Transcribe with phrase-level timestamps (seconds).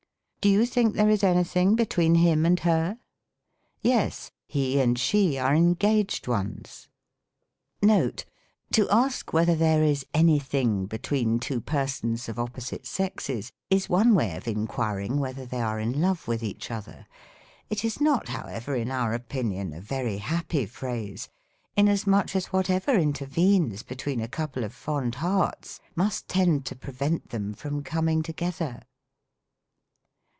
[0.41, 1.35] "Do you think there is SYNTAX.
[1.35, 2.97] 95 any thing between him and her
[3.81, 6.87] .?""Yes; he and she are engaged ones."
[7.83, 8.25] Note.—
[8.73, 14.15] To ask whether there is any thing between two persons of opposite sexes, is one
[14.15, 17.05] way of inquiring whether they are in love with each other.
[17.69, 21.29] It is not, however, in our opinion, a very happy phrase,
[21.77, 27.29] inas much as whatever intervenes between a couple of fond liearts, must tend to prevent
[27.29, 28.81] them from coming together.